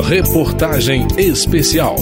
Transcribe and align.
Reportagem 0.00 1.08
especial. 1.18 1.96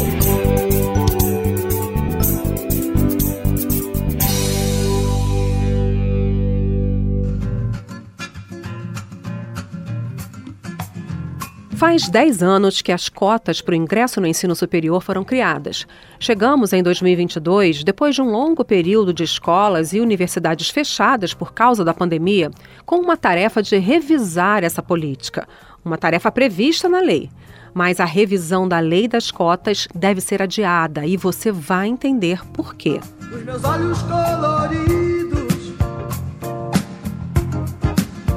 Faz 11.82 12.08
10 12.08 12.44
anos 12.44 12.80
que 12.80 12.92
as 12.92 13.08
cotas 13.08 13.60
para 13.60 13.72
o 13.72 13.74
ingresso 13.74 14.20
no 14.20 14.26
ensino 14.28 14.54
superior 14.54 15.02
foram 15.02 15.24
criadas. 15.24 15.84
Chegamos 16.20 16.72
em 16.72 16.80
2022, 16.80 17.82
depois 17.82 18.14
de 18.14 18.22
um 18.22 18.30
longo 18.30 18.64
período 18.64 19.12
de 19.12 19.24
escolas 19.24 19.92
e 19.92 19.98
universidades 19.98 20.70
fechadas 20.70 21.34
por 21.34 21.52
causa 21.52 21.84
da 21.84 21.92
pandemia, 21.92 22.52
com 22.86 23.00
uma 23.00 23.16
tarefa 23.16 23.60
de 23.60 23.78
revisar 23.78 24.62
essa 24.62 24.80
política. 24.80 25.44
Uma 25.84 25.98
tarefa 25.98 26.30
prevista 26.30 26.88
na 26.88 27.00
lei. 27.00 27.28
Mas 27.74 27.98
a 27.98 28.04
revisão 28.04 28.68
da 28.68 28.78
lei 28.78 29.08
das 29.08 29.32
cotas 29.32 29.88
deve 29.92 30.20
ser 30.20 30.40
adiada 30.40 31.04
e 31.04 31.16
você 31.16 31.50
vai 31.50 31.88
entender 31.88 32.46
por 32.52 32.76
quê. 32.76 33.00
Os 33.34 33.42
meus 33.42 33.64
olhos 33.64 33.98
coloridos 34.02 35.72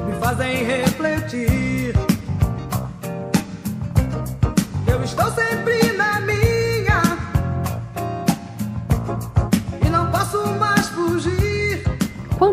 me 0.04 0.20
fazem 0.20 0.64
refletir. 0.64 1.55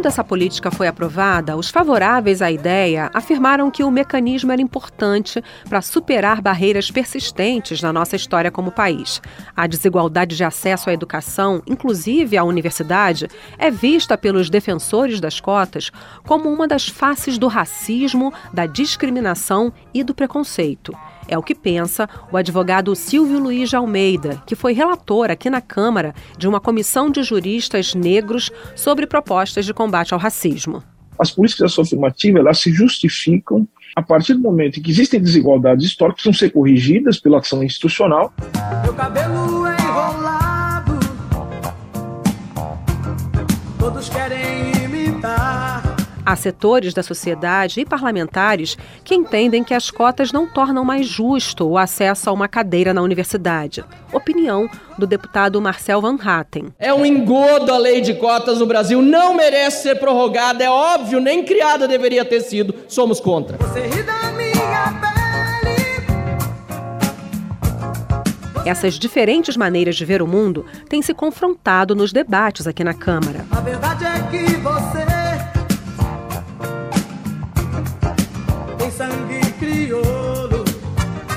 Quando 0.04 0.12
essa 0.12 0.24
política 0.26 0.70
foi 0.70 0.86
aprovada, 0.86 1.56
os 1.56 1.70
favoráveis 1.70 2.42
à 2.42 2.52
ideia 2.52 3.10
afirmaram 3.14 3.72
que 3.72 3.86
o 3.86 3.90
mecanismo 3.90 4.52
era 4.52 4.62
importante 4.62 5.42
para 5.70 5.82
superar 5.82 6.42
barreiras 6.42 6.92
persistentes 6.92 7.82
na 7.82 7.94
nossa 7.94 8.18
história 8.18 8.52
como 8.52 8.70
país. 8.70 9.22
A 9.56 9.66
desigualdade 9.66 10.36
de 10.36 10.44
acesso 10.44 10.90
à 10.90 10.94
educação, 10.94 11.64
inclusive 11.66 12.38
à 12.38 12.44
universidade, 12.44 13.30
é 13.58 13.72
vista 13.72 14.18
pelos 14.18 14.50
defensores 14.50 15.22
das 15.22 15.40
cotas 15.40 15.90
como 16.28 16.52
uma 16.52 16.68
das 16.68 16.86
faces 16.86 17.38
do 17.38 17.48
racismo, 17.48 18.34
da 18.52 18.66
discriminação 18.66 19.72
e 19.94 20.04
do 20.04 20.14
preconceito. 20.14 20.94
É 21.28 21.38
o 21.38 21.44
que 21.44 21.56
pensa 21.56 22.10
o 22.32 22.38
advogado 22.38 22.96
Silvio 22.96 23.40
Luiz 23.40 23.70
de 23.70 23.76
Almeida, 23.76 24.42
que 24.46 24.56
foi 24.56 24.74
relator 24.74 25.32
aqui 25.32 25.50
na 25.50 25.62
Câmara 25.62 26.14
de 26.38 26.48
uma 26.48 26.60
comissão 26.60 27.10
de 27.10 27.24
juristas 27.24 27.94
negros 27.94 28.52
sobre 28.76 29.08
propostas 29.08 29.66
de 29.66 29.74
combate 29.74 30.14
ao 30.14 30.20
racismo. 30.20 30.84
As 31.18 31.32
políticas 31.32 31.68
de 31.68 31.74
ação 31.74 31.84
afirmativa 31.84 32.40
elas 32.40 32.60
se 32.60 32.72
justificam 32.72 33.68
a 33.96 34.02
partir 34.02 34.34
do 34.34 34.40
momento 34.40 34.80
em 34.80 34.84
que 34.84 34.90
existem 34.90 35.22
desigualdades 35.22 35.86
históricas 35.86 36.24
que 36.24 36.30
precisam 36.30 36.48
ser 36.48 36.54
corrigidas 36.54 37.20
pela 37.20 37.40
ação 37.40 37.64
institucional. 37.64 38.34
Meu 38.84 38.94
cabelo 38.94 39.43
Há 46.34 46.36
setores 46.36 46.96
da 46.96 47.04
sociedade 47.04 47.80
e 47.80 47.86
parlamentares 47.86 48.76
que 49.04 49.14
entendem 49.14 49.64
que 49.64 49.72
as 49.72 49.92
cotas 49.92 50.32
não 50.32 50.48
tornam 50.48 50.84
mais 50.84 51.06
justo 51.06 51.64
o 51.64 51.78
acesso 51.78 52.28
a 52.28 52.34
uma 52.34 52.48
cadeira 52.48 52.92
na 52.92 53.04
universidade. 53.04 53.86
Opinião 54.12 54.68
do 54.98 55.06
deputado 55.06 55.62
Marcel 55.62 56.02
Van 56.02 56.18
Hatten. 56.20 56.70
É 56.80 56.92
um 56.92 57.06
engodo 57.06 57.72
a 57.72 57.78
lei 57.78 58.02
de 58.02 58.16
cotas 58.16 58.58
no 58.58 58.66
Brasil, 58.66 59.00
não 59.00 59.36
merece 59.36 59.84
ser 59.84 60.00
prorrogada, 60.00 60.64
é 60.64 60.70
óbvio, 60.72 61.20
nem 61.20 61.46
criada 61.46 61.88
deveria 61.88 62.26
ter 62.26 62.42
sido. 62.42 62.74
Somos 62.88 63.20
contra. 63.20 63.56
Você 63.58 63.82
ri 63.82 64.02
da 64.02 64.32
minha 64.32 65.00
pele. 65.00 65.14
Essas 68.66 68.96
diferentes 68.96 69.56
maneiras 69.56 69.96
de 69.96 70.04
ver 70.04 70.20
o 70.20 70.26
mundo 70.26 70.66
têm 70.90 71.04
se 71.04 71.14
confrontado 71.14 71.94
nos 71.94 72.12
debates 72.12 72.66
aqui 72.66 72.84
na 72.84 72.96
Câmara. 72.96 73.46
A 73.52 73.62
verdade 73.62 74.04
é 74.04 74.20
que 74.32 74.56
você 74.56 75.13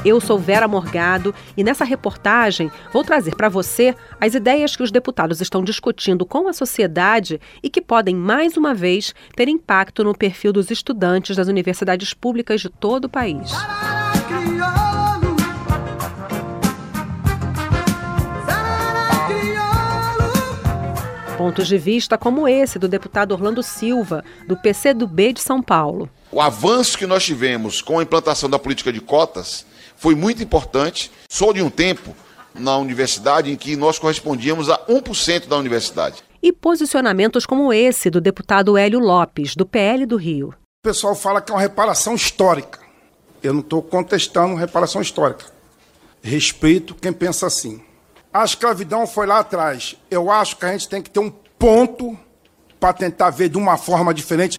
Eu 0.06 0.21
sou 0.21 0.39
Vera 0.39 0.69
Morgado 0.69 1.34
e 1.56 1.65
nessa 1.65 1.84
reportagem 1.84 2.71
vou 2.93 3.03
trazer 3.03 3.34
para 3.34 3.49
você 3.49 3.93
as 4.21 4.34
ideias 4.34 4.77
que 4.77 4.83
os 4.84 4.93
deputados 4.93 5.41
estão 5.41 5.65
discutindo 5.65 6.25
com 6.25 6.47
a 6.47 6.53
sociedade 6.53 7.41
e 7.61 7.69
que 7.69 7.81
podem, 7.81 8.15
mais 8.15 8.56
uma 8.56 8.72
vez, 8.72 9.12
ter 9.34 9.49
impacto 9.49 10.05
no 10.05 10.17
perfil 10.17 10.53
dos 10.53 10.71
estudantes 10.71 11.34
das 11.34 11.49
universidades 11.49 12.15
públicas 12.15 12.61
de 12.61 12.69
todo 12.69 13.06
o 13.06 13.09
país. 13.09 13.50
Pontos 21.37 21.67
de 21.67 21.78
vista 21.78 22.17
como 22.17 22.47
esse 22.47 22.78
do 22.78 22.87
deputado 22.87 23.33
Orlando 23.33 23.61
Silva, 23.61 24.25
do 24.47 24.56
PCdoB 24.56 25.33
de 25.33 25.41
São 25.41 25.61
Paulo. 25.61 26.09
O 26.31 26.41
avanço 26.41 26.98
que 26.98 27.06
nós 27.06 27.25
tivemos 27.25 27.81
com 27.81 27.98
a 27.98 28.03
implantação 28.03 28.50
da 28.50 28.59
política 28.59 28.92
de 28.92 29.00
cotas 29.00 29.64
foi 29.97 30.14
muito 30.14 30.42
importante. 30.42 31.10
Sou 31.28 31.53
de 31.53 31.62
um 31.62 31.70
tempo 31.70 32.14
na 32.54 32.76
universidade 32.76 33.50
em 33.50 33.56
que 33.56 33.76
nós 33.76 33.98
correspondíamos 33.98 34.69
a 34.69 34.78
1% 34.87 35.47
da 35.47 35.56
universidade. 35.56 36.22
E 36.42 36.53
posicionamentos 36.53 37.47
como 37.47 37.72
esse 37.72 38.10
do 38.10 38.20
deputado 38.20 38.76
Hélio 38.76 38.98
Lopes, 38.98 39.54
do 39.54 39.64
PL 39.64 40.04
do 40.06 40.16
Rio. 40.16 40.48
O 40.48 40.88
pessoal 40.88 41.14
fala 41.14 41.41
que 41.41 41.50
é 41.50 41.54
uma 41.54 41.60
reparação 41.60 42.14
histórica. 42.14 42.81
Eu 43.43 43.53
não 43.53 43.60
estou 43.60 43.82
contestando 43.82 44.54
reparação 44.54 45.00
histórica. 45.00 45.47
Respeito 46.22 46.94
quem 46.94 47.12
pensa 47.12 47.47
assim. 47.47 47.81
A 48.32 48.44
escravidão 48.44 49.06
foi 49.06 49.26
lá 49.26 49.38
atrás. 49.38 49.97
Eu 50.10 50.31
acho 50.31 50.56
que 50.56 50.64
a 50.64 50.72
gente 50.72 50.88
tem 50.88 51.00
que 51.00 51.10
ter 51.10 51.20
um 51.20 51.31
ponto 51.31 52.19
para 52.78 52.93
tentar 52.93 53.31
ver 53.31 53.48
de 53.48 53.56
uma 53.56 53.76
forma 53.76 54.12
diferente. 54.12 54.58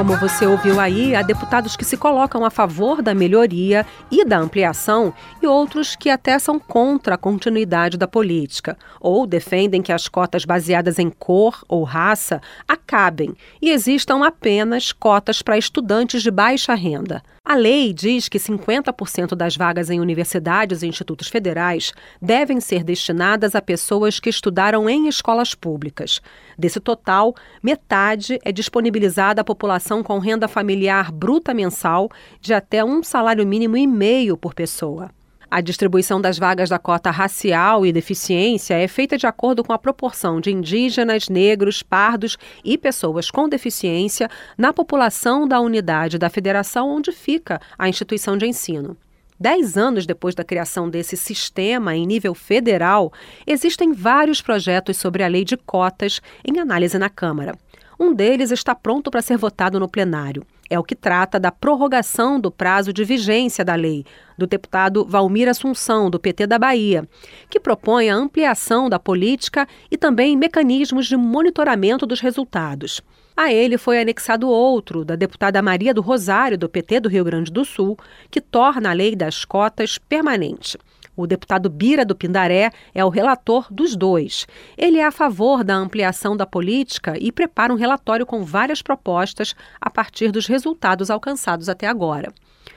Como 0.00 0.16
você 0.16 0.46
ouviu 0.46 0.80
aí, 0.80 1.14
há 1.14 1.20
deputados 1.20 1.76
que 1.76 1.84
se 1.84 1.94
colocam 1.94 2.42
a 2.42 2.48
favor 2.48 3.02
da 3.02 3.12
melhoria 3.12 3.84
e 4.10 4.24
da 4.24 4.38
ampliação 4.38 5.12
e 5.42 5.46
outros 5.46 5.94
que 5.94 6.08
até 6.08 6.38
são 6.38 6.58
contra 6.58 7.16
a 7.16 7.18
continuidade 7.18 7.98
da 7.98 8.08
política, 8.08 8.78
ou 8.98 9.26
defendem 9.26 9.82
que 9.82 9.92
as 9.92 10.08
cotas 10.08 10.46
baseadas 10.46 10.98
em 10.98 11.10
cor 11.10 11.62
ou 11.68 11.84
raça 11.84 12.40
acabem 12.66 13.34
e 13.60 13.68
existam 13.68 14.24
apenas 14.24 14.90
cotas 14.90 15.42
para 15.42 15.58
estudantes 15.58 16.22
de 16.22 16.30
baixa 16.30 16.74
renda. 16.74 17.22
A 17.50 17.56
lei 17.56 17.92
diz 17.92 18.28
que 18.28 18.38
50% 18.38 19.34
das 19.34 19.56
vagas 19.56 19.90
em 19.90 19.98
universidades 19.98 20.84
e 20.84 20.86
institutos 20.86 21.26
federais 21.26 21.92
devem 22.22 22.60
ser 22.60 22.84
destinadas 22.84 23.56
a 23.56 23.60
pessoas 23.60 24.20
que 24.20 24.30
estudaram 24.30 24.88
em 24.88 25.08
escolas 25.08 25.52
públicas. 25.52 26.22
Desse 26.56 26.78
total, 26.78 27.34
metade 27.60 28.38
é 28.44 28.52
disponibilizada 28.52 29.40
à 29.40 29.44
população 29.44 30.00
com 30.00 30.20
renda 30.20 30.46
familiar 30.46 31.10
bruta 31.10 31.52
mensal 31.52 32.08
de 32.40 32.54
até 32.54 32.84
um 32.84 33.02
salário 33.02 33.44
mínimo 33.44 33.76
e 33.76 33.84
meio 33.84 34.36
por 34.36 34.54
pessoa. 34.54 35.10
A 35.50 35.60
distribuição 35.60 36.20
das 36.20 36.38
vagas 36.38 36.68
da 36.68 36.78
cota 36.78 37.10
racial 37.10 37.84
e 37.84 37.92
deficiência 37.92 38.74
é 38.74 38.86
feita 38.86 39.18
de 39.18 39.26
acordo 39.26 39.64
com 39.64 39.72
a 39.72 39.78
proporção 39.78 40.40
de 40.40 40.52
indígenas, 40.52 41.28
negros, 41.28 41.82
pardos 41.82 42.38
e 42.64 42.78
pessoas 42.78 43.32
com 43.32 43.48
deficiência 43.48 44.30
na 44.56 44.72
população 44.72 45.48
da 45.48 45.58
unidade 45.58 46.18
da 46.18 46.30
federação 46.30 46.88
onde 46.88 47.10
fica 47.10 47.60
a 47.76 47.88
instituição 47.88 48.38
de 48.38 48.46
ensino. 48.46 48.96
Dez 49.40 49.76
anos 49.76 50.06
depois 50.06 50.36
da 50.36 50.44
criação 50.44 50.88
desse 50.88 51.16
sistema 51.16 51.96
em 51.96 52.06
nível 52.06 52.32
federal, 52.32 53.12
existem 53.44 53.92
vários 53.92 54.40
projetos 54.40 54.98
sobre 54.98 55.24
a 55.24 55.28
lei 55.28 55.44
de 55.44 55.56
cotas 55.56 56.20
em 56.44 56.60
análise 56.60 56.96
na 56.96 57.10
Câmara. 57.10 57.58
Um 57.98 58.14
deles 58.14 58.52
está 58.52 58.72
pronto 58.72 59.10
para 59.10 59.20
ser 59.20 59.36
votado 59.36 59.80
no 59.80 59.88
plenário 59.88 60.46
é 60.70 60.78
o 60.78 60.84
que 60.84 60.94
trata 60.94 61.40
da 61.40 61.50
prorrogação 61.50 62.38
do 62.38 62.50
prazo 62.50 62.92
de 62.92 63.04
vigência 63.04 63.64
da 63.64 63.74
lei, 63.74 64.06
do 64.38 64.46
deputado 64.46 65.04
Valmir 65.04 65.48
Assunção, 65.48 66.08
do 66.08 66.20
PT 66.20 66.46
da 66.46 66.58
Bahia, 66.58 67.06
que 67.50 67.58
propõe 67.58 68.08
a 68.08 68.14
ampliação 68.14 68.88
da 68.88 68.98
política 68.98 69.66
e 69.90 69.96
também 69.98 70.36
mecanismos 70.36 71.06
de 71.06 71.16
monitoramento 71.16 72.06
dos 72.06 72.20
resultados. 72.20 73.02
A 73.36 73.52
ele 73.52 73.76
foi 73.76 74.00
anexado 74.00 74.48
outro, 74.48 75.04
da 75.04 75.16
deputada 75.16 75.60
Maria 75.60 75.92
do 75.92 76.00
Rosário, 76.00 76.56
do 76.56 76.68
PT 76.68 77.00
do 77.00 77.08
Rio 77.08 77.24
Grande 77.24 77.50
do 77.50 77.64
Sul, 77.64 77.98
que 78.30 78.40
torna 78.40 78.90
a 78.90 78.92
lei 78.92 79.16
das 79.16 79.44
cotas 79.44 79.98
permanente. 79.98 80.78
O 81.20 81.26
deputado 81.26 81.68
Bira 81.68 82.02
do 82.02 82.16
Pindaré 82.16 82.70
é 82.94 83.04
o 83.04 83.10
relator 83.10 83.66
dos 83.70 83.94
dois. 83.94 84.46
Ele 84.74 84.96
é 84.96 85.04
a 85.04 85.10
favor 85.10 85.62
da 85.62 85.74
ampliação 85.74 86.34
da 86.34 86.46
política 86.46 87.14
e 87.20 87.30
prepara 87.30 87.70
um 87.70 87.76
relatório 87.76 88.24
com 88.24 88.42
várias 88.42 88.80
propostas 88.80 89.54
a 89.78 89.90
partir 89.90 90.32
dos 90.32 90.46
resultados 90.46 91.10
alcançados 91.10 91.68
até 91.68 91.86
agora. 91.86 92.32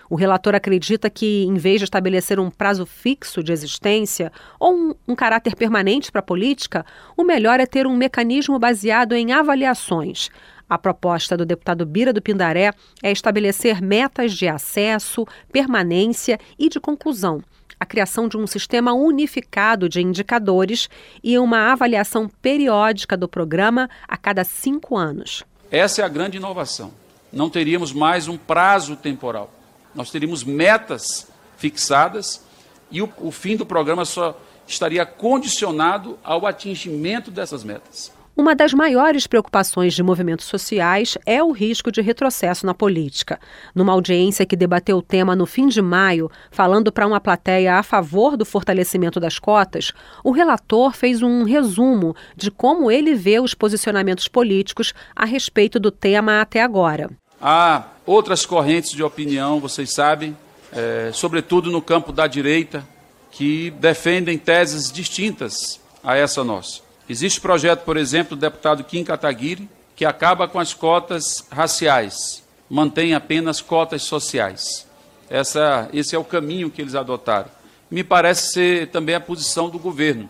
O 0.10 0.16
relator 0.16 0.54
acredita 0.56 1.10
que, 1.10 1.46
em 1.46 1.54
vez 1.54 1.80
de 1.80 1.86
estabelecer 1.86 2.38
um 2.38 2.52
prazo 2.52 2.86
fixo 2.86 3.42
de 3.42 3.54
existência 3.54 4.30
ou 4.60 4.74
um, 4.74 4.94
um 5.08 5.16
caráter 5.16 5.56
permanente 5.56 6.12
para 6.12 6.20
a 6.20 6.24
política, 6.24 6.86
o 7.16 7.24
melhor 7.24 7.62
é 7.62 7.66
ter 7.66 7.88
um 7.88 7.96
mecanismo 7.96 8.60
baseado 8.60 9.14
em 9.14 9.32
avaliações. 9.32 10.30
A 10.70 10.78
proposta 10.78 11.38
do 11.38 11.46
deputado 11.46 11.86
Bira 11.86 12.12
do 12.12 12.22
Pindaré 12.22 12.74
é 13.02 13.10
estabelecer 13.10 13.82
metas 13.82 14.34
de 14.34 14.50
acesso, 14.50 15.26
permanência 15.50 16.38
e 16.60 16.68
de 16.68 16.82
conclusão 16.82 17.42
a 17.84 17.86
criação 17.86 18.30
de 18.30 18.38
um 18.38 18.48
sistema 18.48 18.94
unificado 18.94 19.90
de 19.90 20.02
indicadores 20.02 20.90
e 21.22 21.38
uma 21.38 21.72
avaliação 21.72 22.30
periódica 22.42 23.18
do 23.18 23.28
programa 23.28 23.90
a 24.08 24.16
cada 24.16 24.44
cinco 24.46 24.98
anos. 24.98 25.44
Essa 25.70 26.02
é 26.02 26.06
a 26.06 26.08
grande 26.08 26.38
inovação. 26.38 26.94
Não 27.32 27.50
teríamos 27.50 27.92
mais 27.92 28.28
um 28.30 28.38
prazo 28.38 28.96
temporal. 28.96 29.52
Nós 29.94 30.10
teríamos 30.10 30.44
metas 30.44 31.28
fixadas 31.58 32.42
e 32.90 33.02
o, 33.02 33.12
o 33.18 33.32
fim 33.32 33.58
do 33.58 33.66
programa 33.66 34.06
só 34.06 34.40
estaria 34.66 35.06
condicionado 35.06 36.18
ao 36.24 36.48
atingimento 36.48 37.30
dessas 37.30 37.66
metas. 37.66 38.14
Uma 38.36 38.56
das 38.56 38.74
maiores 38.74 39.28
preocupações 39.28 39.94
de 39.94 40.02
movimentos 40.02 40.48
sociais 40.48 41.16
é 41.24 41.44
o 41.44 41.52
risco 41.52 41.92
de 41.92 42.02
retrocesso 42.02 42.66
na 42.66 42.74
política. 42.74 43.40
Numa 43.76 43.94
audiência 43.94 44.44
que 44.44 44.56
debateu 44.56 44.98
o 44.98 45.04
tema 45.04 45.36
no 45.36 45.46
fim 45.46 45.68
de 45.68 45.84
maio, 45.84 46.32
falando 46.50 46.92
para 46.92 47.06
uma 47.06 47.20
plateia 47.20 47.76
a 47.76 47.84
favor 47.84 48.36
do 48.36 48.44
fortalecimento 48.44 49.20
das 49.20 49.38
cotas, 49.38 49.94
o 50.24 50.32
relator 50.32 50.94
fez 50.94 51.22
um 51.22 51.44
resumo 51.44 52.16
de 52.36 52.50
como 52.50 52.90
ele 52.90 53.14
vê 53.14 53.40
os 53.40 53.54
posicionamentos 53.54 54.28
políticos 54.28 54.96
a 55.16 55.26
respeito 55.26 55.80
do 55.80 55.92
tema 55.92 56.42
até 56.42 56.64
agora. 56.64 57.12
Há 57.40 57.84
outras 58.04 58.48
correntes 58.48 58.94
de 58.94 59.04
opinião, 59.04 59.60
vocês 59.60 59.94
sabem, 59.94 60.36
é, 60.72 61.12
sobretudo 61.14 61.70
no 61.70 61.84
campo 61.84 62.12
da 62.12 62.26
direita, 62.26 62.84
que 63.30 63.70
defendem 63.80 64.40
teses 64.40 64.92
distintas 64.92 65.80
a 66.04 66.16
essa 66.16 66.44
nossa. 66.44 66.83
Existe 67.10 67.42
projeto, 67.42 67.84
por 67.84 67.98
exemplo, 67.98 68.36
do 68.36 68.40
deputado 68.40 68.84
Kim 68.84 69.04
Kataguiri, 69.04 69.70
que 69.96 70.06
acaba 70.06 70.48
com 70.48 70.60
as 70.60 70.74
cotas 70.74 71.46
raciais, 71.52 72.44
mantém 72.70 73.14
apenas 73.14 73.62
cotas 73.62 74.04
sociais. 74.04 74.88
Essa, 75.30 75.90
esse 75.94 76.16
é 76.16 76.20
o 76.20 76.24
caminho 76.24 76.70
que 76.70 76.82
eles 76.82 76.96
adotaram. 76.96 77.50
Me 77.90 78.04
parece 78.04 78.54
ser 78.54 78.88
também 78.88 79.16
a 79.16 79.20
posição 79.20 79.70
do 79.70 79.78
governo. 79.78 80.30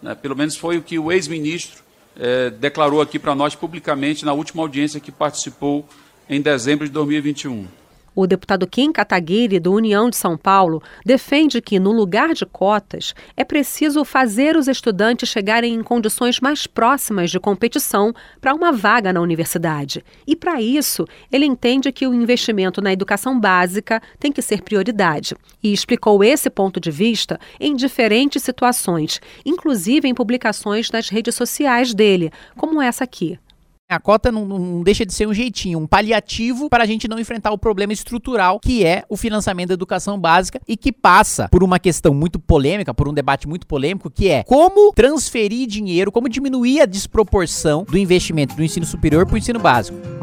Né? 0.00 0.14
Pelo 0.14 0.36
menos 0.36 0.56
foi 0.56 0.76
o 0.76 0.82
que 0.82 0.98
o 0.98 1.10
ex-ministro 1.10 1.82
eh, 2.16 2.50
declarou 2.50 3.00
aqui 3.00 3.18
para 3.18 3.34
nós 3.34 3.54
publicamente 3.54 4.24
na 4.24 4.32
última 4.32 4.62
audiência 4.62 5.00
que 5.00 5.10
participou 5.10 5.88
em 6.28 6.40
dezembro 6.40 6.86
de 6.86 6.92
2021. 6.92 7.66
O 8.14 8.26
deputado 8.26 8.66
Kim 8.66 8.92
Kataguiri, 8.92 9.60
do 9.60 9.72
União 9.72 10.10
de 10.10 10.16
São 10.16 10.36
Paulo, 10.36 10.82
defende 11.06 11.60
que, 11.60 11.78
no 11.78 11.92
lugar 11.92 12.34
de 12.34 12.44
cotas, 12.44 13.14
é 13.36 13.44
preciso 13.44 14.04
fazer 14.04 14.56
os 14.56 14.66
estudantes 14.66 15.28
chegarem 15.28 15.74
em 15.74 15.82
condições 15.82 16.40
mais 16.40 16.66
próximas 16.66 17.30
de 17.30 17.38
competição 17.38 18.12
para 18.40 18.54
uma 18.54 18.72
vaga 18.72 19.12
na 19.12 19.20
universidade. 19.20 20.04
E, 20.26 20.34
para 20.34 20.60
isso, 20.60 21.04
ele 21.30 21.46
entende 21.46 21.92
que 21.92 22.06
o 22.06 22.14
investimento 22.14 22.82
na 22.82 22.92
educação 22.92 23.38
básica 23.38 24.02
tem 24.18 24.32
que 24.32 24.42
ser 24.42 24.62
prioridade. 24.62 25.36
E 25.62 25.72
explicou 25.72 26.24
esse 26.24 26.50
ponto 26.50 26.80
de 26.80 26.90
vista 26.90 27.38
em 27.60 27.76
diferentes 27.76 28.42
situações, 28.42 29.20
inclusive 29.46 30.08
em 30.08 30.14
publicações 30.14 30.90
nas 30.90 31.08
redes 31.08 31.34
sociais 31.34 31.94
dele, 31.94 32.32
como 32.56 32.82
essa 32.82 33.04
aqui. 33.04 33.38
A 33.90 33.98
cota 33.98 34.30
não, 34.30 34.46
não, 34.46 34.82
deixa 34.84 35.04
de 35.04 35.12
ser 35.12 35.26
um 35.26 35.34
jeitinho, 35.34 35.80
um 35.80 35.86
paliativo 35.86 36.70
para 36.70 36.84
a 36.84 36.86
gente 36.86 37.08
não 37.08 37.18
enfrentar 37.18 37.50
o 37.50 37.58
problema 37.58 37.92
estrutural 37.92 38.60
que 38.60 38.86
é 38.86 39.02
o 39.08 39.16
financiamento 39.16 39.70
da 39.70 39.74
educação 39.74 40.16
básica 40.16 40.60
e 40.68 40.76
que 40.76 40.92
passa 40.92 41.48
por 41.48 41.64
uma 41.64 41.76
questão 41.80 42.14
muito 42.14 42.38
polêmica, 42.38 42.94
por 42.94 43.08
um 43.08 43.12
debate 43.12 43.48
muito 43.48 43.66
polêmico, 43.66 44.08
que 44.08 44.28
é 44.28 44.44
como 44.44 44.92
transferir 44.92 45.66
dinheiro, 45.66 46.12
como 46.12 46.28
diminuir 46.28 46.82
a 46.82 46.86
desproporção 46.86 47.84
do 47.84 47.98
investimento 47.98 48.54
do 48.54 48.62
ensino 48.62 48.86
superior 48.86 49.26
para 49.26 49.34
o 49.34 49.38
ensino 49.38 49.58
básico. 49.58 50.19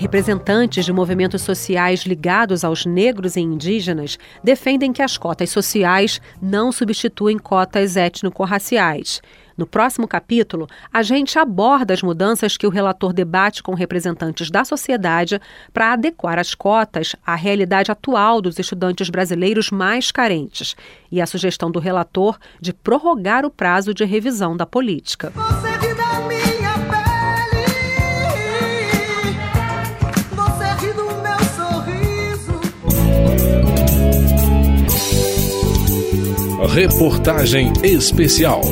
Representantes 0.00 0.86
de 0.86 0.94
movimentos 0.94 1.42
sociais 1.42 2.04
ligados 2.06 2.64
aos 2.64 2.86
negros 2.86 3.36
e 3.36 3.40
indígenas 3.40 4.18
defendem 4.42 4.94
que 4.94 5.02
as 5.02 5.18
cotas 5.18 5.50
sociais 5.50 6.22
não 6.40 6.72
substituem 6.72 7.38
cotas 7.38 7.98
étnico-raciais. 7.98 9.20
No 9.58 9.66
próximo 9.66 10.08
capítulo, 10.08 10.66
a 10.90 11.02
gente 11.02 11.38
aborda 11.38 11.92
as 11.92 12.02
mudanças 12.02 12.56
que 12.56 12.66
o 12.66 12.70
relator 12.70 13.12
debate 13.12 13.62
com 13.62 13.74
representantes 13.74 14.50
da 14.50 14.64
sociedade 14.64 15.38
para 15.70 15.92
adequar 15.92 16.38
as 16.38 16.54
cotas 16.54 17.14
à 17.22 17.34
realidade 17.34 17.92
atual 17.92 18.40
dos 18.40 18.58
estudantes 18.58 19.10
brasileiros 19.10 19.70
mais 19.70 20.10
carentes 20.10 20.74
e 21.12 21.20
a 21.20 21.26
sugestão 21.26 21.70
do 21.70 21.78
relator 21.78 22.38
de 22.58 22.72
prorrogar 22.72 23.44
o 23.44 23.50
prazo 23.50 23.92
de 23.92 24.06
revisão 24.06 24.56
da 24.56 24.64
política. 24.64 25.30
Reportagem 36.72 37.72
especial. 37.82 38.62